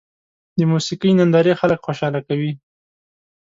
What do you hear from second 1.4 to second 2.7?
خلک خوشحاله کوي.